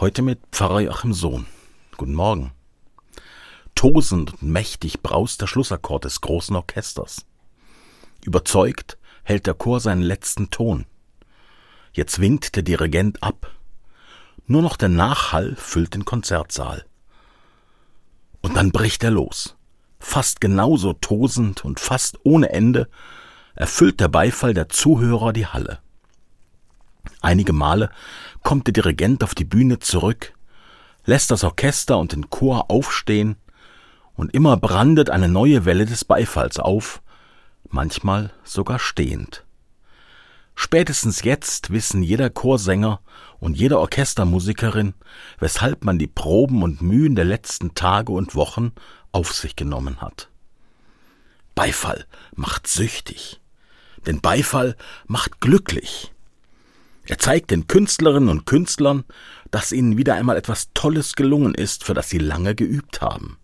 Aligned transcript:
Heute 0.00 0.22
mit 0.22 0.40
Pfarrer 0.50 0.80
Joachim 0.80 1.12
Sohn. 1.12 1.44
Guten 1.98 2.14
Morgen. 2.14 2.52
Tosend 3.74 4.32
und 4.32 4.42
mächtig 4.42 5.02
braust 5.02 5.42
der 5.42 5.46
Schlussakkord 5.46 6.06
des 6.06 6.22
großen 6.22 6.56
Orchesters. 6.56 7.26
Überzeugt 8.24 8.96
hält 9.24 9.46
der 9.46 9.52
Chor 9.52 9.78
seinen 9.78 10.00
letzten 10.00 10.48
Ton. 10.48 10.86
Jetzt 11.92 12.18
winkt 12.18 12.56
der 12.56 12.62
Dirigent 12.62 13.22
ab. 13.22 13.50
Nur 14.46 14.62
noch 14.62 14.78
der 14.78 14.88
Nachhall 14.88 15.54
füllt 15.56 15.92
den 15.92 16.06
Konzertsaal. 16.06 16.86
Und 18.40 18.56
dann 18.56 18.72
bricht 18.72 19.04
er 19.04 19.10
los. 19.10 19.58
Fast 19.98 20.40
genauso 20.40 20.94
tosend 20.94 21.62
und 21.62 21.78
fast 21.78 22.18
ohne 22.22 22.48
Ende 22.48 22.88
erfüllt 23.54 24.00
der 24.00 24.08
Beifall 24.08 24.54
der 24.54 24.70
Zuhörer 24.70 25.34
die 25.34 25.46
Halle. 25.46 25.80
Einige 27.20 27.52
Male 27.52 27.90
kommt 28.42 28.66
der 28.66 28.72
Dirigent 28.72 29.22
auf 29.22 29.34
die 29.34 29.44
Bühne 29.44 29.78
zurück, 29.78 30.32
lässt 31.04 31.30
das 31.30 31.44
Orchester 31.44 31.98
und 31.98 32.12
den 32.12 32.30
Chor 32.30 32.70
aufstehen, 32.70 33.36
und 34.14 34.34
immer 34.34 34.56
brandet 34.58 35.08
eine 35.08 35.28
neue 35.28 35.64
Welle 35.64 35.86
des 35.86 36.04
Beifalls 36.04 36.58
auf, 36.58 37.00
manchmal 37.68 38.32
sogar 38.44 38.78
stehend. 38.78 39.44
Spätestens 40.54 41.22
jetzt 41.22 41.70
wissen 41.70 42.02
jeder 42.02 42.28
Chorsänger 42.28 43.00
und 43.38 43.56
jede 43.56 43.78
Orchestermusikerin, 43.78 44.92
weshalb 45.38 45.84
man 45.84 45.98
die 45.98 46.06
Proben 46.06 46.62
und 46.62 46.82
Mühen 46.82 47.16
der 47.16 47.24
letzten 47.24 47.74
Tage 47.74 48.12
und 48.12 48.34
Wochen 48.34 48.72
auf 49.10 49.32
sich 49.32 49.56
genommen 49.56 50.02
hat. 50.02 50.28
Beifall 51.54 52.04
macht 52.34 52.66
süchtig, 52.66 53.40
denn 54.06 54.20
Beifall 54.20 54.76
macht 55.06 55.40
glücklich. 55.40 56.12
Er 57.10 57.18
zeigt 57.18 57.50
den 57.50 57.66
Künstlerinnen 57.66 58.28
und 58.28 58.46
Künstlern, 58.46 59.02
dass 59.50 59.72
ihnen 59.72 59.98
wieder 59.98 60.14
einmal 60.14 60.36
etwas 60.36 60.68
Tolles 60.74 61.16
gelungen 61.16 61.56
ist, 61.56 61.82
für 61.82 61.92
das 61.92 62.08
sie 62.08 62.18
lange 62.18 62.54
geübt 62.54 63.00
haben. 63.00 63.36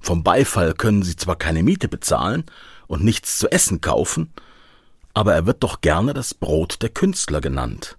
Vom 0.00 0.22
Beifall 0.22 0.72
können 0.72 1.02
sie 1.02 1.16
zwar 1.16 1.34
keine 1.34 1.64
Miete 1.64 1.88
bezahlen 1.88 2.44
und 2.86 3.02
nichts 3.02 3.36
zu 3.36 3.50
essen 3.50 3.80
kaufen, 3.80 4.32
aber 5.12 5.34
er 5.34 5.44
wird 5.44 5.64
doch 5.64 5.80
gerne 5.80 6.14
das 6.14 6.34
Brot 6.34 6.82
der 6.82 6.90
Künstler 6.90 7.40
genannt. 7.40 7.98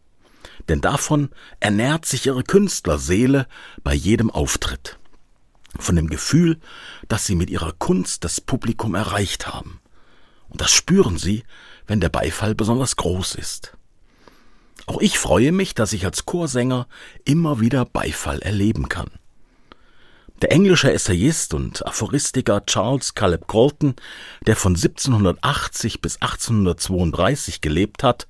Denn 0.70 0.80
davon 0.80 1.32
ernährt 1.60 2.06
sich 2.06 2.26
ihre 2.26 2.44
Künstlerseele 2.44 3.48
bei 3.84 3.94
jedem 3.94 4.32
Auftritt. 4.32 4.98
Von 5.78 5.98
dem 5.98 6.08
Gefühl, 6.08 6.58
dass 7.10 7.26
sie 7.26 7.36
mit 7.36 7.50
ihrer 7.50 7.74
Kunst 7.74 8.24
das 8.24 8.40
Publikum 8.40 8.96
erreicht 8.96 9.46
haben. 9.46 9.82
Und 10.48 10.62
das 10.62 10.72
spüren 10.72 11.18
sie, 11.18 11.44
wenn 11.86 12.00
der 12.00 12.08
Beifall 12.08 12.56
besonders 12.56 12.96
groß 12.96 13.36
ist. 13.36 13.76
Auch 14.86 15.00
ich 15.00 15.18
freue 15.18 15.52
mich, 15.52 15.76
dass 15.76 15.94
ich 15.94 16.06
als 16.06 16.26
Chorsänger 16.26 16.88
immer 17.26 17.60
wieder 17.60 17.86
Beifall 17.86 18.40
erleben 18.40 18.90
kann. 18.90 19.10
Der 20.42 20.52
englische 20.52 20.92
Essayist 20.92 21.54
und 21.54 21.86
Aphoristiker 21.86 22.66
Charles 22.66 23.16
Caleb 23.16 23.48
Colton, 23.48 23.96
der 24.46 24.58
von 24.58 24.76
1780 24.76 26.02
bis 26.02 26.22
1832 26.22 27.62
gelebt 27.62 28.04
hat, 28.04 28.28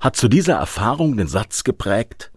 hat 0.00 0.16
zu 0.16 0.28
dieser 0.28 0.54
Erfahrung 0.54 1.16
den 1.16 1.28
Satz 1.28 1.62
geprägt, 1.62 2.32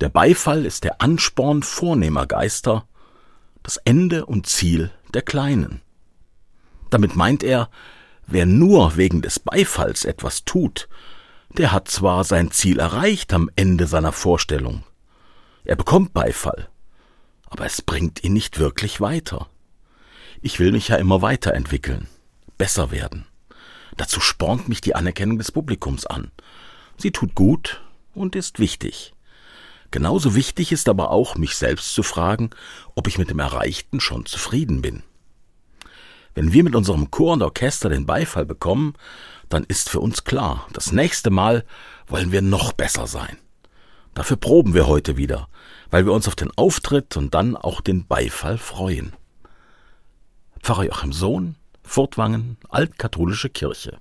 der 0.00 0.08
Beifall 0.08 0.64
ist 0.64 0.84
der 0.84 1.02
Ansporn 1.02 1.62
vornehmer 1.62 2.26
Geister, 2.26 2.86
das 3.62 3.76
Ende 3.78 4.24
und 4.24 4.46
Ziel 4.46 4.92
der 5.12 5.22
Kleinen. 5.22 5.82
Damit 6.88 7.16
meint 7.16 7.42
er, 7.42 7.68
wer 8.26 8.46
nur 8.46 8.96
wegen 8.96 9.20
des 9.20 9.40
Beifalls 9.40 10.04
etwas 10.04 10.44
tut, 10.44 10.88
der 11.50 11.72
hat 11.72 11.88
zwar 11.88 12.24
sein 12.24 12.50
Ziel 12.50 12.78
erreicht 12.78 13.32
am 13.32 13.50
Ende 13.56 13.86
seiner 13.86 14.12
Vorstellung, 14.12 14.84
er 15.64 15.76
bekommt 15.76 16.14
Beifall, 16.14 16.68
aber 17.46 17.66
es 17.66 17.82
bringt 17.82 18.24
ihn 18.24 18.32
nicht 18.32 18.58
wirklich 18.58 19.00
weiter. 19.00 19.48
Ich 20.40 20.58
will 20.60 20.72
mich 20.72 20.88
ja 20.88 20.96
immer 20.96 21.20
weiterentwickeln, 21.20 22.08
besser 22.56 22.90
werden. 22.90 23.26
Dazu 23.96 24.20
spornt 24.20 24.68
mich 24.68 24.80
die 24.80 24.94
Anerkennung 24.94 25.38
des 25.38 25.52
Publikums 25.52 26.06
an. 26.06 26.30
Sie 26.96 27.10
tut 27.10 27.34
gut 27.34 27.82
und 28.14 28.36
ist 28.36 28.58
wichtig. 28.58 29.12
Genauso 29.90 30.34
wichtig 30.34 30.72
ist 30.72 30.88
aber 30.88 31.10
auch, 31.10 31.36
mich 31.36 31.56
selbst 31.56 31.94
zu 31.94 32.02
fragen, 32.02 32.50
ob 32.94 33.06
ich 33.06 33.18
mit 33.18 33.30
dem 33.30 33.38
Erreichten 33.38 34.00
schon 34.00 34.26
zufrieden 34.26 34.82
bin. 34.82 35.02
Wenn 36.38 36.52
wir 36.52 36.62
mit 36.62 36.76
unserem 36.76 37.10
Chor 37.10 37.32
und 37.32 37.42
Orchester 37.42 37.88
den 37.88 38.06
Beifall 38.06 38.46
bekommen, 38.46 38.94
dann 39.48 39.64
ist 39.64 39.90
für 39.90 39.98
uns 39.98 40.22
klar, 40.22 40.68
das 40.72 40.92
nächste 40.92 41.30
Mal 41.30 41.64
wollen 42.06 42.30
wir 42.30 42.42
noch 42.42 42.70
besser 42.70 43.08
sein. 43.08 43.38
Dafür 44.14 44.36
proben 44.36 44.72
wir 44.72 44.86
heute 44.86 45.16
wieder, 45.16 45.48
weil 45.90 46.06
wir 46.06 46.12
uns 46.12 46.28
auf 46.28 46.36
den 46.36 46.52
Auftritt 46.52 47.16
und 47.16 47.34
dann 47.34 47.56
auch 47.56 47.80
den 47.80 48.06
Beifall 48.06 48.56
freuen. 48.56 49.14
Pfarrer 50.62 50.84
Joachim 50.84 51.12
Sohn, 51.12 51.56
Furtwangen, 51.82 52.56
Altkatholische 52.68 53.48
Kirche. 53.48 53.98